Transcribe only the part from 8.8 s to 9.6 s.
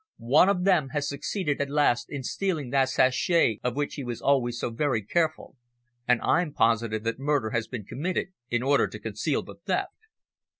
to conceal the